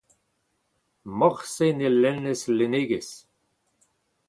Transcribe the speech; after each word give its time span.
Morse 1.17 1.67
ne 1.77 1.89
lennez 2.01 2.41
lennegezh. 2.57 3.15